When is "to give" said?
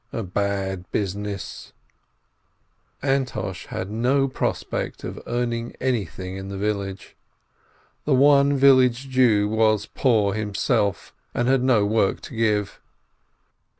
12.21-12.81